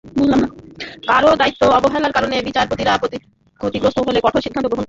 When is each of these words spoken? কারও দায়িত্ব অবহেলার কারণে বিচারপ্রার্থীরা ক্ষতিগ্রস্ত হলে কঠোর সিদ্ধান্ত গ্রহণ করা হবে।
কারও 1.07 1.31
দায়িত্ব 1.35 1.61
অবহেলার 1.77 2.13
কারণে 2.13 2.35
বিচারপ্রার্থীরা 2.47 2.93
ক্ষতিগ্রস্ত 3.61 3.97
হলে 3.99 4.19
কঠোর 4.21 4.41
সিদ্ধান্ত 4.41 4.65
গ্রহণ 4.67 4.69
করা 4.69 4.69
হবে। 4.69 4.79